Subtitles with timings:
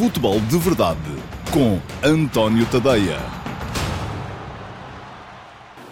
[0.00, 0.98] Futebol de Verdade
[1.52, 3.18] com António Tadeia.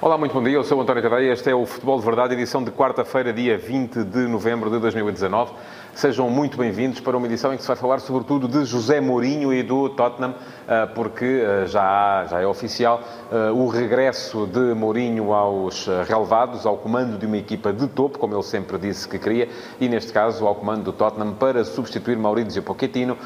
[0.00, 0.54] Olá, muito bom dia.
[0.54, 1.30] Eu sou António Tadeia.
[1.30, 5.52] Este é o Futebol de Verdade, edição de quarta-feira, dia 20 de novembro de 2019.
[5.98, 9.52] Sejam muito bem-vindos para uma edição em que se vai falar sobretudo de José Mourinho
[9.52, 10.32] e do Tottenham,
[10.68, 13.00] ah, porque ah, já, há, já é oficial
[13.32, 18.32] ah, o regresso de Mourinho aos relevados, ao comando de uma equipa de topo, como
[18.32, 19.48] ele sempre disse que queria,
[19.80, 23.18] e neste caso ao comando do Tottenham para substituir Maurício Pochettino,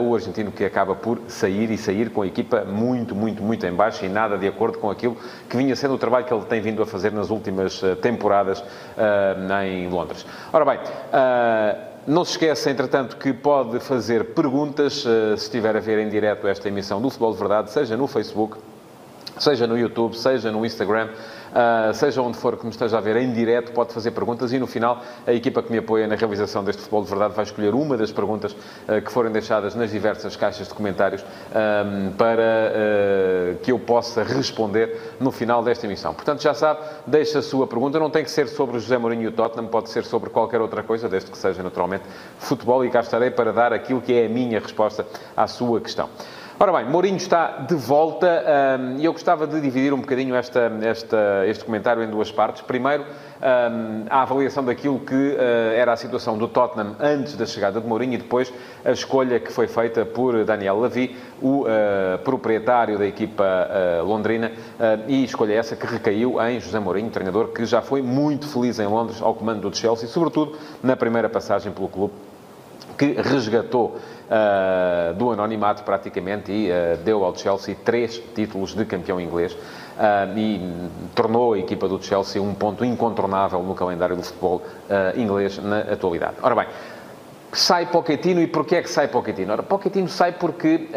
[0.00, 3.72] o argentino que acaba por sair e sair com a equipa muito, muito, muito em
[3.72, 5.16] baixo e nada de acordo com aquilo
[5.48, 8.62] que vinha sendo o trabalho que ele tem vindo a fazer nas últimas temporadas
[9.64, 10.24] em Londres.
[10.52, 10.78] Ora bem,
[12.10, 16.48] não se esqueça, entretanto, que pode fazer perguntas eh, se estiver a ver em direto
[16.48, 18.58] esta emissão do Futebol de Verdade, seja no Facebook,
[19.38, 21.08] seja no YouTube, seja no Instagram.
[21.50, 24.58] Uh, seja onde for que me esteja a ver em direto, pode fazer perguntas e
[24.58, 27.74] no final a equipa que me apoia na realização deste Futebol de Verdade vai escolher
[27.74, 33.56] uma das perguntas uh, que forem deixadas nas diversas caixas de comentários um, para uh,
[33.62, 36.14] que eu possa responder no final desta emissão.
[36.14, 37.98] Portanto, já sabe, deixe a sua pergunta.
[37.98, 40.82] Não tem que ser sobre José Mourinho e o Tottenham, pode ser sobre qualquer outra
[40.82, 42.04] coisa, desde que seja naturalmente
[42.38, 45.04] futebol e cá estarei para dar aquilo que é a minha resposta
[45.36, 46.08] à sua questão.
[46.62, 48.44] Ora bem, Mourinho está de volta
[48.98, 52.60] e eu gostava de dividir um bocadinho esta, esta, este comentário em duas partes.
[52.60, 57.80] Primeiro, um, a avaliação daquilo que uh, era a situação do Tottenham antes da chegada
[57.80, 58.52] de Mourinho e depois
[58.84, 64.52] a escolha que foi feita por Daniel Levy, o uh, proprietário da equipa uh, londrina,
[65.08, 68.86] e escolha essa que recaiu em José Mourinho, treinador que já foi muito feliz em
[68.86, 72.12] Londres ao comando do Chelsea, sobretudo na primeira passagem pelo clube
[72.96, 73.96] que resgatou
[74.30, 79.52] uh, do anonimato praticamente e uh, deu ao Chelsea três títulos de campeão inglês.
[79.52, 84.62] Uh, e tornou a equipa do Chelsea um ponto incontornável no calendário do futebol
[85.16, 86.36] inglês na atualidade.
[86.42, 86.66] Ora bem,
[87.52, 89.52] sai Pochettino e porquê é que sai Pochettino?
[89.52, 90.88] Ora, Pochettino sai porque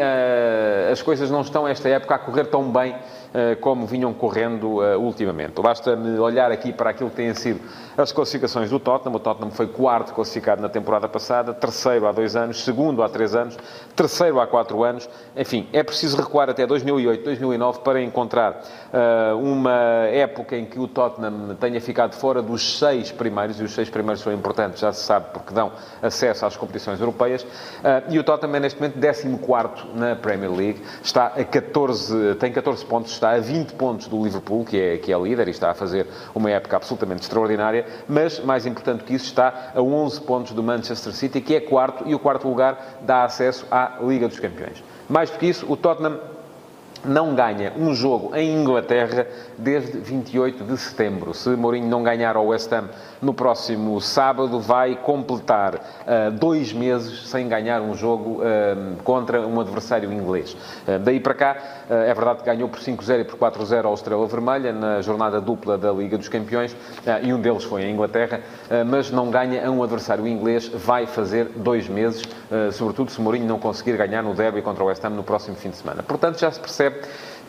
[0.90, 2.94] as coisas não estão, esta época, a correr tão bem
[3.36, 5.60] eh, como vinham correndo eh, ultimamente.
[5.60, 7.60] Basta-me olhar aqui para aquilo que têm sido
[7.96, 9.16] as classificações do Tottenham.
[9.16, 13.34] O Tottenham foi quarto classificado na temporada passada, terceiro há dois anos, segundo há três
[13.34, 13.58] anos,
[13.96, 15.10] terceiro há quatro anos.
[15.36, 20.86] Enfim, é preciso recuar até 2008, 2009 para encontrar uh, uma época em que o
[20.86, 25.02] Tottenham tenha ficado fora dos seis primeiros, e os seis primeiros são importantes, já se
[25.02, 27.42] sabe, porque dão acesso às competições europeias.
[27.42, 32.52] Uh, e o Tottenham é neste momento 14 na Premier League, está a 14, tem
[32.52, 35.70] 14 pontos, está a 20 pontos do Liverpool, que é, que é líder e está
[35.70, 40.52] a fazer uma época absolutamente extraordinária, mas, mais importante que isso, está a 11 pontos
[40.52, 44.38] do Manchester City, que é quarto, e o quarto lugar dá acesso à Liga dos
[44.38, 44.82] Campeões.
[45.08, 46.33] Mais do que isso, o Tottenham
[47.04, 49.26] não ganha um jogo em Inglaterra
[49.58, 51.34] desde 28 de setembro.
[51.34, 52.88] Se Mourinho não ganhar ao West Ham
[53.20, 59.60] no próximo sábado, vai completar uh, dois meses sem ganhar um jogo uh, contra um
[59.60, 60.52] adversário inglês.
[60.86, 61.56] Uh, daí para cá,
[61.88, 65.76] é verdade que ganhou por 5-0 e por 4-0 ao Estrela Vermelha na jornada dupla
[65.76, 66.74] da Liga dos Campeões,
[67.22, 68.40] e um deles foi em Inglaterra,
[68.86, 72.22] mas não ganha a um adversário inglês, vai fazer dois meses,
[72.72, 75.68] sobretudo se Mourinho não conseguir ganhar no derby contra o West Ham no próximo fim
[75.68, 76.02] de semana.
[76.02, 76.93] Portanto, já se percebe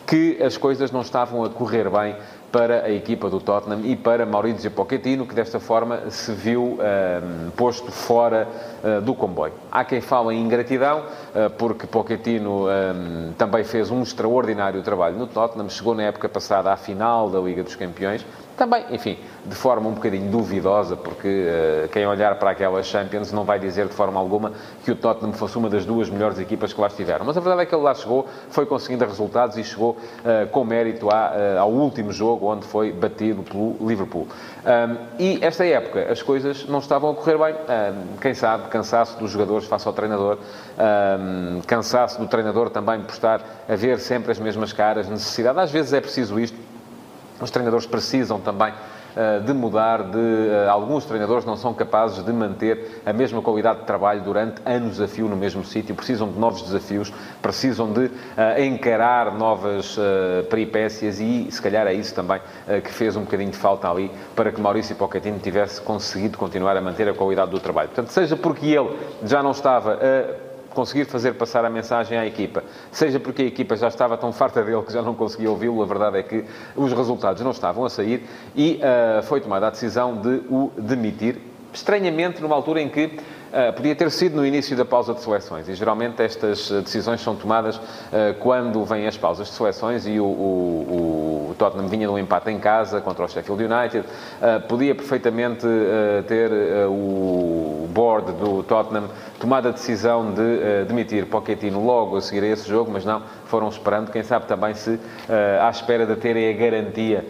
[0.06, 2.16] que as coisas não estavam a correr bem
[2.56, 7.50] para a equipa do Tottenham e para Maurizio Pochettino, que desta forma se viu ehm,
[7.51, 8.47] posto fora
[8.81, 9.51] uh, do comboio.
[9.69, 15.28] Há quem fale em ingratidão, uh, porque Pochettino ehm, também fez um extraordinário trabalho no
[15.28, 18.25] Tottenham, chegou na época passada à final da Liga dos Campeões,
[18.57, 23.43] também, enfim, de forma um bocadinho duvidosa, porque uh, quem olhar para aquelas Champions não
[23.43, 26.79] vai dizer de forma alguma que o Tottenham fosse uma das duas melhores equipas que
[26.79, 27.25] lá estiveram.
[27.25, 30.63] Mas a verdade é que ele lá chegou, foi conseguindo resultados e chegou uh, com
[30.63, 34.27] mérito à, uh, ao último jogo, onde foi batido pelo Liverpool.
[34.65, 37.53] Um, e esta época as coisas não estavam a correr bem.
[37.53, 40.38] Um, quem sabe, cansaço dos jogadores face ao treinador,
[41.19, 45.59] um, cansaço do treinador também por estar a ver sempre as mesmas caras, necessidade.
[45.59, 46.75] Às vezes é preciso isto
[47.40, 48.73] os treinadores precisam também
[49.16, 53.79] eh, de mudar, de eh, alguns treinadores não são capazes de manter a mesma qualidade
[53.79, 58.07] de trabalho durante anos a fio no mesmo sítio, precisam de novos desafios, precisam de
[58.07, 58.12] uh,
[58.62, 63.51] encarar novas uh, peripécias e se calhar é isso também uh, que fez um bocadinho
[63.51, 67.59] de falta ali para que Maurício Pochettino tivesse conseguido continuar a manter a qualidade do
[67.62, 67.88] trabalho.
[67.88, 72.63] Portanto, seja porque ele já não estava a conseguir fazer passar a mensagem à equipa,
[72.92, 75.86] seja porque a equipa já estava tão farta dele que já não conseguia ouvi-lo, a
[75.86, 76.45] verdade é que
[76.75, 81.39] os resultados não estavam a sair e uh, foi tomada a decisão de o demitir,
[81.74, 83.18] estranhamente numa altura em que
[83.75, 85.69] podia ter sido no início da pausa de seleções.
[85.69, 87.81] E geralmente estas decisões são tomadas uh,
[88.40, 92.52] quando vêm as pausas de seleções e o, o, o, Tottenham vinha de um empate
[92.52, 94.06] em casa contra o Sheffield United.
[94.68, 95.66] Podia perfeitamente
[96.28, 96.52] ter
[96.90, 99.06] o board do Tottenham
[99.40, 103.69] tomado a decisão de demitir Pochettino logo a seguir a esse jogo, mas não, foram
[103.69, 105.00] esperando, quem sabe também se
[105.62, 107.25] à espera de terem a garantia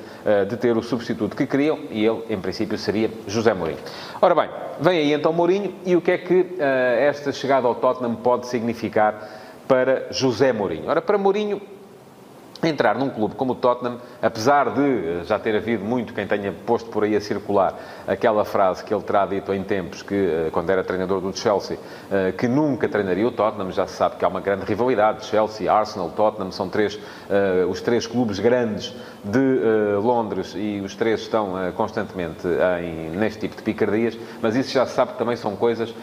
[0.50, 3.80] de ter o substituto que queriam e ele, em princípio, seria José Mourinho.
[4.20, 4.50] Ora bem,
[4.80, 6.62] vem aí então Mourinho e o que é que uh,
[7.00, 10.88] esta chegada ao Tottenham pode significar para José Mourinho?
[10.88, 11.62] Ora, para Mourinho,
[12.64, 16.52] entrar num clube como o Tottenham, apesar de eh, já ter havido muito quem tenha
[16.52, 20.50] posto por aí a circular aquela frase que ele terá dito em tempos, que eh,
[20.52, 21.78] quando era treinador do Chelsea,
[22.38, 26.10] que nunca treinaria o Tottenham, já se sabe que há uma grande rivalidade, Chelsea, Arsenal,
[26.12, 27.00] Tottenham, são três,
[27.70, 32.48] os três clubes grandes de Londres e os três estão constantemente
[32.82, 35.94] em, neste tipo de picardias, mas isso já se sabe que também são coisas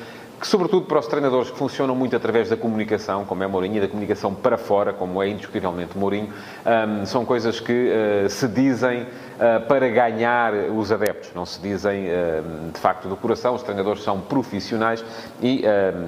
[0.43, 3.81] que, sobretudo para os treinadores que funcionam muito através da comunicação, como é Mourinho, e
[3.81, 6.33] da comunicação para fora, como é indiscutivelmente Mourinho,
[6.67, 12.09] um, são coisas que uh, se dizem uh, para ganhar os adeptos, não se dizem
[12.09, 13.55] uh, de facto do coração.
[13.55, 15.05] Os treinadores são profissionais
[15.41, 15.63] e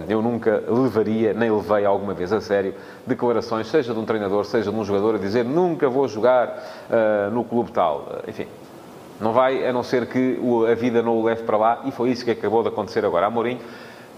[0.08, 2.74] eu nunca levaria, nem levei alguma vez a sério,
[3.06, 6.60] declarações, seja de um treinador, seja de um jogador, a dizer nunca vou jogar
[7.32, 8.22] no clube tal.
[8.26, 8.46] Enfim,
[9.20, 10.40] não vai, a não ser que
[10.70, 13.26] a vida não o leve para lá, e foi isso que acabou de acontecer agora
[13.26, 13.60] a Mourinho.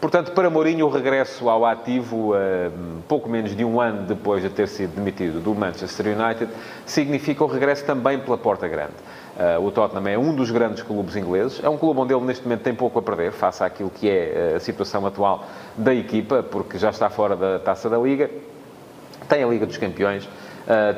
[0.01, 2.37] Portanto, para Mourinho, o regresso ao ativo, uh,
[3.09, 6.53] pouco menos de um ano depois de ter sido demitido do Manchester United,
[6.85, 8.93] significa o regresso também pela porta grande.
[9.37, 12.45] Uh, o Tottenham é um dos grandes clubes ingleses, é um clube onde ele neste
[12.45, 15.47] momento tem pouco a perder, face àquilo que é uh, a situação atual
[15.77, 18.31] da equipa, porque já está fora da taça da Liga,
[19.29, 20.29] tem a Liga dos Campeões,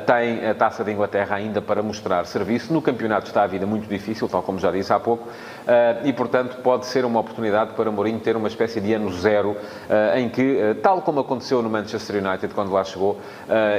[0.05, 2.73] tem a Taça de Inglaterra ainda para mostrar serviço.
[2.73, 6.11] No campeonato está a vida muito difícil, tal como já disse há pouco, uh, e,
[6.11, 10.27] portanto, pode ser uma oportunidade para Mourinho ter uma espécie de ano zero, uh, em
[10.27, 13.19] que, tal como aconteceu no Manchester United quando lá chegou,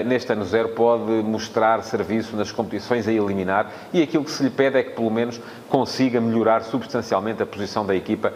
[0.07, 4.51] neste ano zero pode mostrar serviço nas competições a eliminar e aquilo que se lhe
[4.51, 8.33] pede é que, pelo menos, consiga melhorar substancialmente a posição da equipa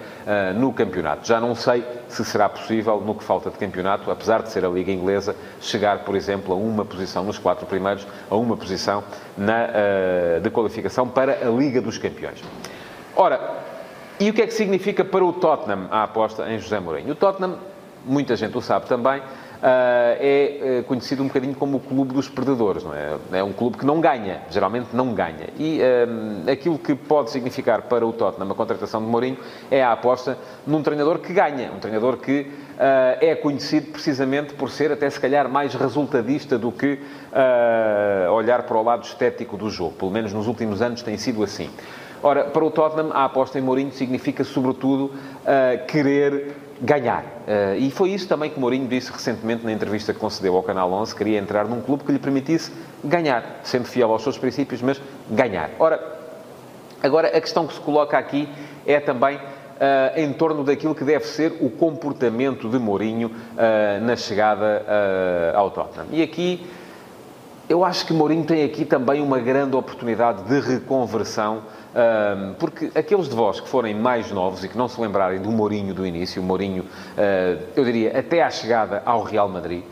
[0.57, 1.27] no campeonato.
[1.27, 4.69] Já não sei se será possível, no que falta de campeonato, apesar de ser a
[4.69, 9.05] Liga Inglesa, chegar, por exemplo, a uma posição nos quatro primeiros, a uma posição
[9.37, 9.69] na,
[10.43, 12.43] de qualificação para a Liga dos Campeões.
[13.14, 13.38] Ora,
[14.19, 17.12] e o que é que significa para o Tottenham a aposta em José Mourinho?
[17.12, 17.58] O Tottenham,
[18.05, 19.20] muita gente o sabe também,
[19.64, 23.17] Uh, é uh, conhecido um bocadinho como o clube dos perdedores, não é?
[23.32, 25.49] É um clube que não ganha, geralmente não ganha.
[25.58, 29.38] E uh, aquilo que pode significar para o Tottenham a contratação de Mourinho
[29.70, 30.37] é a aposta
[30.67, 32.47] num treinador que ganha, um treinador que
[33.21, 36.99] é conhecido precisamente por ser até se calhar mais resultadista do que
[38.32, 39.93] olhar para o lado estético do jogo.
[39.93, 41.71] Pelo menos nos últimos anos tem sido assim.
[42.23, 47.25] Ora, para o Tottenham, a aposta em Mourinho significa, sobretudo, uh, querer ganhar.
[47.79, 51.15] E foi isso também que Mourinho disse recentemente na entrevista que concedeu ao Canal 11,
[51.15, 52.73] queria entrar num clube que lhe permitisse
[53.03, 55.00] ganhar, sendo fiel aos seus princípios, mas
[55.31, 55.71] ganhar.
[55.79, 56.00] Ora,
[57.03, 58.49] agora a questão que se coloca aqui
[58.87, 59.38] é também
[59.75, 65.59] Uh, em torno daquilo que deve ser o comportamento de Mourinho uh, na chegada uh,
[65.59, 66.06] ao Tottenham.
[66.12, 66.65] E aqui
[67.69, 71.62] eu acho que Mourinho tem aqui também uma grande oportunidade de reconversão
[72.59, 75.94] porque aqueles de vós que forem mais novos e que não se lembrarem do Mourinho
[75.94, 76.85] do início, o Mourinho,
[77.76, 79.85] eu diria, até à chegada ao Real Madrid,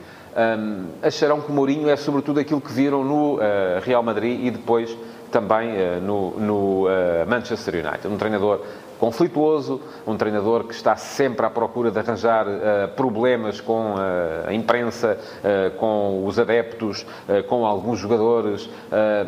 [1.01, 3.39] acharão que o Mourinho é sobretudo aquilo que viram no
[3.81, 4.95] Real Madrid e depois
[5.31, 6.87] também no, no
[7.29, 8.09] Manchester United.
[8.09, 8.61] Um treinador
[9.03, 14.55] conflituoso, um treinador que está sempre à procura de arranjar uh, problemas com uh, a
[14.55, 17.05] imprensa, uh, com os adeptos,
[17.49, 18.69] com alguns jogadores.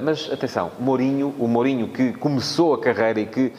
[0.03, 3.53] mas atenção, Mourinho, o Mourinho que começou a carreira e que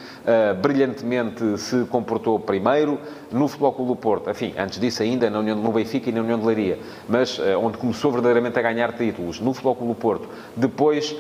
[0.62, 3.00] brilhantemente se comportou primeiro
[3.32, 6.22] no Futebol Clube do Porto, enfim, antes disso ainda na União, no Benfica e na
[6.22, 10.30] União de Leiria, mas onde começou verdadeiramente a ganhar títulos no Futebol Clube do Porto,
[10.56, 11.16] depois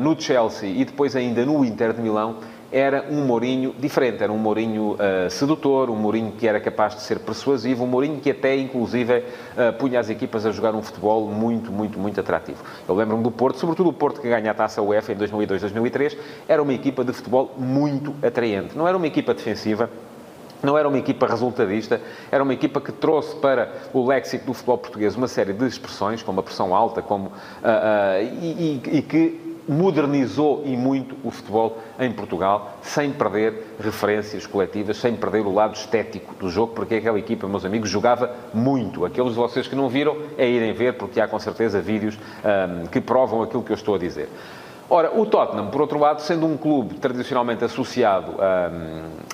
[0.00, 2.36] no Chelsea e depois ainda no Inter de Milão,
[2.74, 7.02] era um Mourinho diferente, era um Mourinho uh, sedutor, um Mourinho que era capaz de
[7.02, 11.28] ser persuasivo, um Mourinho que até, inclusive, uh, punha as equipas a jogar um futebol
[11.28, 12.64] muito, muito, muito atrativo.
[12.88, 16.60] Eu lembro-me do Porto, sobretudo o Porto que ganha a Taça UEFA em 2002-2003, era
[16.60, 18.76] uma equipa de futebol muito atraente.
[18.76, 19.88] Não era uma equipa defensiva,
[20.60, 24.78] não era uma equipa resultadista, era uma equipa que trouxe para o léxico do futebol
[24.78, 29.02] português uma série de expressões, como a pressão alta, como, uh, uh, e, e, e,
[29.02, 35.52] que modernizou e muito o futebol em Portugal, sem perder referências coletivas, sem perder o
[35.52, 39.04] lado estético do jogo, porque aquela equipa, meus amigos, jogava muito.
[39.04, 42.18] Aqueles de vocês que não viram, é irem ver, porque há com certeza vídeos
[42.90, 44.28] que provam aquilo que eu estou a dizer.
[44.88, 48.34] Ora, o Tottenham, por outro lado, sendo um clube tradicionalmente associado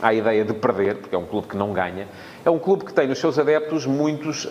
[0.00, 2.06] à ideia de perder, porque é um clube que não ganha,
[2.44, 4.48] é um clube que tem nos seus adeptos muitos uh,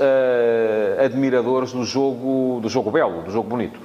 [1.04, 3.80] admiradores do jogo, do jogo belo, do jogo bonito.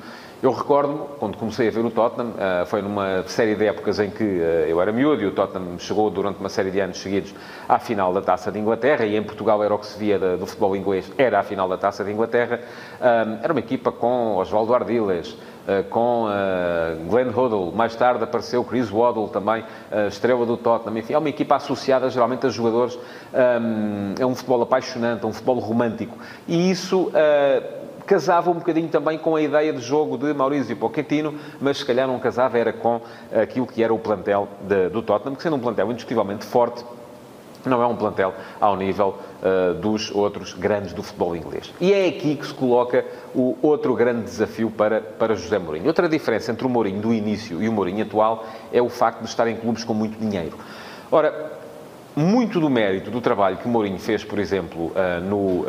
[0.44, 4.10] Eu recordo-me, quando comecei a ver o Tottenham, uh, foi numa série de épocas em
[4.10, 7.34] que uh, eu era miúdo e o Tottenham chegou durante uma série de anos seguidos
[7.66, 10.44] à final da Taça de Inglaterra e em Portugal era o que se via do
[10.44, 12.60] futebol inglês, era a final da Taça de Inglaterra.
[13.42, 15.34] era uma equipa com Osvaldo Ardiles,
[15.66, 16.26] eh, com
[17.08, 17.72] Glenn Hoddle.
[17.74, 19.64] Mais tarde apareceu Chris Waddle, também
[20.08, 20.98] estrela do Tottenham.
[20.98, 22.98] Enfim, é uma equipa associada geralmente a jogadores.
[24.18, 26.18] É um futebol apaixonante, é um futebol romântico.
[26.46, 27.10] E isso.
[28.06, 32.06] Casava um bocadinho também com a ideia de jogo de Maurício Pochettino, mas se calhar
[32.06, 33.00] não casava era com
[33.42, 36.84] aquilo que era o plantel de, do Tottenham, que sendo um plantel indiscutivelmente forte,
[37.68, 41.72] não é um plantel ao nível uh, dos outros grandes do futebol inglês.
[41.80, 45.86] E é aqui que se coloca o outro grande desafio para, para José Mourinho.
[45.86, 49.28] Outra diferença entre o Mourinho do início e o Mourinho atual é o facto de
[49.28, 50.58] estar em clubes com muito dinheiro.
[51.10, 51.52] Ora,
[52.16, 55.66] muito do mérito do trabalho que o Mourinho fez, por exemplo, uh, no uh,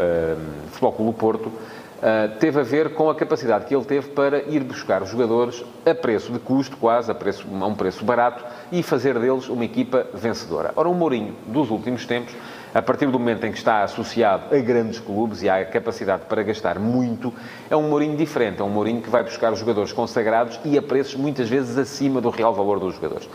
[0.67, 1.51] Futebol Clube Porto,
[1.95, 5.95] Uh, teve a ver com a capacidade que ele teve para ir buscar jogadores a
[5.95, 10.05] preço de custo, quase, a, preço, a um preço barato, e fazer deles uma equipa
[10.13, 10.73] vencedora.
[10.75, 12.35] Ora, o Mourinho, dos últimos tempos,
[12.73, 16.23] a partir do momento em que está associado a grandes clubes e há a capacidade
[16.27, 17.33] para gastar muito,
[17.69, 18.61] é um Mourinho diferente.
[18.61, 22.19] É um Mourinho que vai buscar os jogadores consagrados e a preços muitas vezes acima
[22.19, 23.29] do real valor dos jogadores.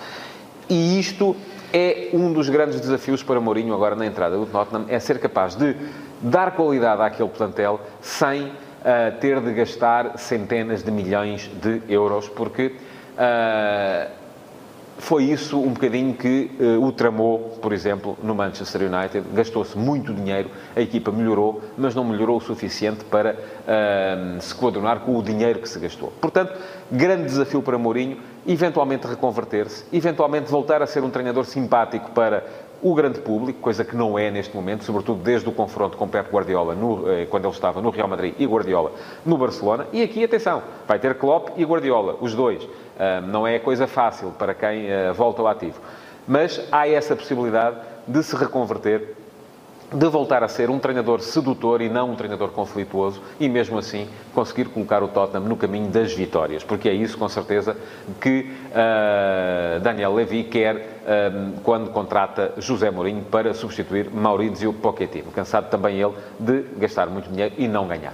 [0.68, 1.34] E isto
[1.72, 5.54] é um dos grandes desafios para Mourinho agora na entrada do Tottenham, é ser capaz
[5.54, 5.76] de
[6.20, 8.52] dar qualidade àquele plantel sem uh,
[9.20, 14.19] ter de gastar centenas de milhões de euros, porque uh,
[15.00, 19.26] foi isso um bocadinho que uh, o tramou, por exemplo, no Manchester United.
[19.32, 25.00] Gastou-se muito dinheiro, a equipa melhorou, mas não melhorou o suficiente para uh, se coadunar
[25.00, 26.12] com o dinheiro que se gastou.
[26.20, 26.56] Portanto,
[26.90, 32.44] grande desafio para Mourinho, eventualmente reconverter-se, eventualmente voltar a ser um treinador simpático para
[32.82, 36.30] o grande público, coisa que não é neste momento, sobretudo desde o confronto com Pep
[36.30, 38.92] Guardiola, no, eh, quando ele estava no Real Madrid e Guardiola
[39.24, 39.86] no Barcelona.
[39.92, 42.66] E aqui, atenção, vai ter Klopp e Guardiola, os dois.
[43.28, 45.80] Não é coisa fácil para quem uh, volta ao ativo.
[46.28, 49.16] Mas há essa possibilidade de se reconverter
[49.92, 54.08] de voltar a ser um treinador sedutor e não um treinador conflituoso e, mesmo assim,
[54.34, 56.62] conseguir colocar o Tottenham no caminho das vitórias.
[56.62, 57.76] Porque é isso, com certeza,
[58.20, 65.32] que uh, Daniel Levy quer uh, quando contrata José Mourinho para substituir Maurizio Pochettino.
[65.32, 68.12] Cansado também ele de gastar muito dinheiro e não ganhar.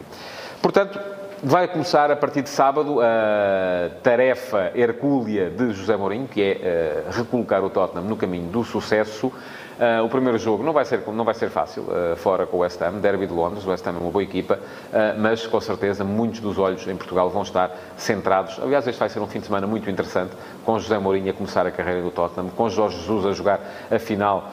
[0.63, 0.99] Portanto,
[1.43, 7.13] vai começar a partir de sábado a tarefa hercúlea de José Mourinho, que é uh,
[7.13, 9.31] recolocar o Tottenham no caminho do sucesso.
[9.77, 12.61] Uh, o primeiro jogo não vai ser, não vai ser fácil, uh, fora com o
[12.61, 15.61] West Ham, Derby de Londres, o West Ham é uma boa equipa, uh, mas com
[15.61, 18.59] certeza muitos dos olhos em Portugal vão estar centrados.
[18.63, 20.33] Aliás, este vai ser um fim de semana muito interessante,
[20.65, 23.99] com José Mourinho a começar a carreira do Tottenham, com Jorge Jesus a jogar a
[23.99, 24.51] final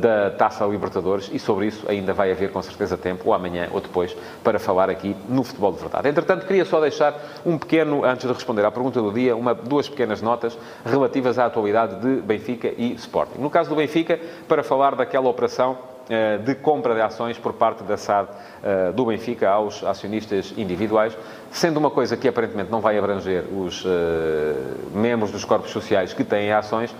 [0.00, 3.80] da Taça Libertadores e sobre isso ainda vai haver com certeza tempo, ou amanhã ou
[3.80, 6.08] depois, para falar aqui no Futebol de Verdade.
[6.08, 7.14] Entretanto, queria só deixar
[7.46, 11.46] um pequeno, antes de responder à pergunta do dia, uma, duas pequenas notas relativas à
[11.46, 13.40] atualidade de Benfica e Sporting.
[13.40, 14.18] No caso do Benfica,
[14.54, 15.76] para falar daquela operação
[16.08, 18.28] eh, de compra de ações por parte da SAD
[18.62, 21.18] eh, do Benfica aos acionistas individuais,
[21.50, 24.54] sendo uma coisa que aparentemente não vai abranger os eh,
[24.94, 26.94] membros dos corpos sociais que têm ações,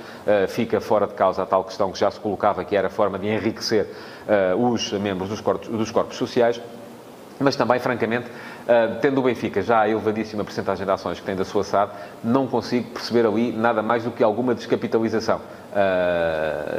[0.49, 3.21] fica fora de causa a tal questão que já se colocava, que era a forma
[3.21, 3.87] de enriquecer
[4.59, 6.61] os membros dos corpos, dos corpos sociais,
[7.39, 8.27] mas também, francamente,
[9.01, 11.93] tendo o Benfica já a elevadíssima porcentagem de ações que tem da sua SAD,
[12.23, 15.41] não consigo perceber ali nada mais do que alguma descapitalização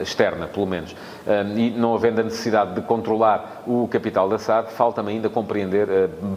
[0.02, 0.92] externa, pelo menos.
[0.92, 5.88] Uh, e não havendo a necessidade de controlar o capital da SAD, falta-me ainda compreender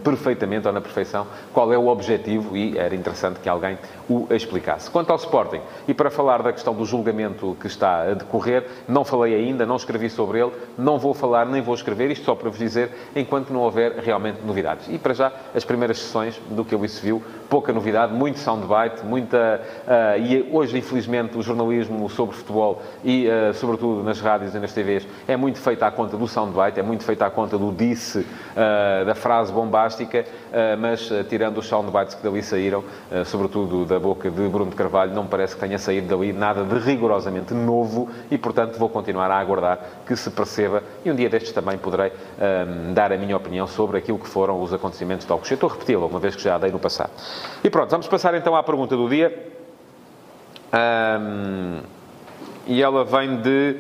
[0.03, 4.91] perfeitamente ou na perfeição qual é o objetivo e era interessante que alguém o explicasse.
[4.91, 9.05] Quanto ao Sporting, e para falar da questão do julgamento que está a decorrer, não
[9.05, 12.49] falei ainda, não escrevi sobre ele, não vou falar nem vou escrever, isto só para
[12.49, 14.89] vos dizer, enquanto não houver realmente novidades.
[14.89, 19.05] E para já, as primeiras sessões do que ali se viu, pouca novidade, muito soundbite,
[19.05, 19.61] muita.
[19.87, 24.73] Uh, e hoje, infelizmente, o jornalismo sobre futebol e, uh, sobretudo, nas rádios e nas
[24.73, 28.21] TVs é muito feito à conta do soundbite, é muito feito à conta do disse,
[28.21, 30.25] uh, da frase bombástica,
[30.79, 32.83] mas tirando os soundbites que dali saíram,
[33.27, 36.79] sobretudo da boca de Bruno de Carvalho, não parece que tenha saído dali nada de
[36.79, 41.53] rigorosamente novo e, portanto, vou continuar a aguardar que se perceba e um dia destes
[41.53, 42.13] também poderei
[42.95, 45.55] dar a minha opinião sobre aquilo que foram os acontecimentos de Alcochete.
[45.55, 47.11] Estou a repeti-lo, uma vez que já dei no passado.
[47.63, 49.53] E pronto, vamos passar então à pergunta do dia.
[50.73, 51.81] Um,
[52.67, 53.77] e ela vem de,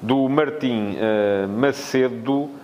[0.00, 2.59] do Martim uh, Macedo.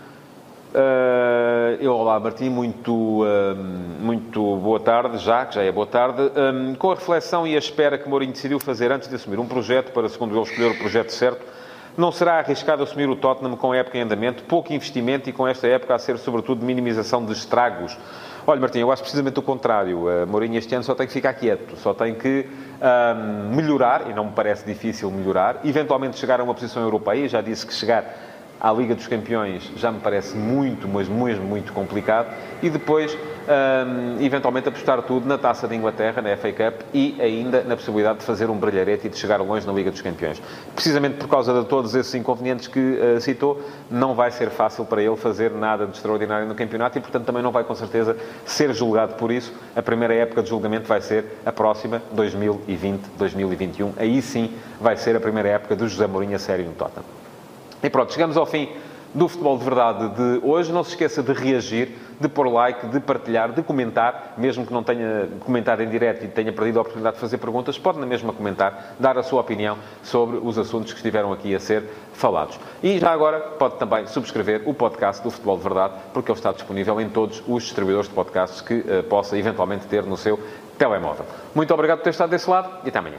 [0.77, 3.25] Uh, olá Martim, muito,
[3.99, 6.31] muito boa tarde, já, que já é boa tarde.
[6.79, 9.91] Com a reflexão e a espera que Mourinho decidiu fazer antes de assumir um projeto,
[9.91, 11.41] para, segundo ele, escolher o projeto certo,
[11.97, 15.67] não será arriscado assumir o Tottenham com época em andamento, pouco investimento e com esta
[15.67, 17.97] época a ser, sobretudo, minimização de estragos.
[18.47, 20.05] Olha, Martim, eu acho precisamente o contrário.
[20.29, 22.47] Mourinho este ano só tem que ficar quieto, só tem que
[23.51, 27.67] melhorar, e não me parece difícil melhorar, eventualmente chegar a uma posição europeia, já disse
[27.67, 28.26] que chegar
[28.61, 32.35] à Liga dos Campeões já me parece muito, mas mesmo muito complicado.
[32.63, 37.63] E depois, um, eventualmente, apostar tudo na Taça de Inglaterra, na FA Cup e ainda
[37.63, 40.41] na possibilidade de fazer um brilharete e de chegar longe na Liga dos Campeões.
[40.75, 45.03] Precisamente por causa de todos esses inconvenientes que uh, citou, não vai ser fácil para
[45.03, 48.73] ele fazer nada de extraordinário no campeonato e, portanto, também não vai com certeza ser
[48.73, 49.53] julgado por isso.
[49.75, 53.93] A primeira época de julgamento vai ser a próxima, 2020-2021.
[53.97, 57.26] Aí sim vai ser a primeira época do José Mourinho a sério no Tottenham.
[57.87, 58.69] E pronto, chegamos ao fim
[59.15, 60.73] do Futebol de Verdade de hoje.
[60.73, 61.91] Não se esqueça de reagir,
[62.21, 66.27] de pôr like, de partilhar, de comentar, mesmo que não tenha comentado em direto e
[66.27, 69.79] tenha perdido a oportunidade de fazer perguntas, pode na mesma comentar, dar a sua opinião
[70.03, 72.59] sobre os assuntos que estiveram aqui a ser falados.
[72.83, 76.51] E já agora pode também subscrever o podcast do Futebol de Verdade, porque ele está
[76.51, 80.41] disponível em todos os distribuidores de podcasts que uh, possa eventualmente ter no seu
[80.77, 81.25] telemóvel.
[81.55, 83.19] Muito obrigado por ter estado desse lado e até amanhã.